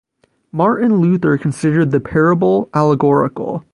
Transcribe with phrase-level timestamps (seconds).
[0.51, 3.63] Martin Luther considered the parable allegorical.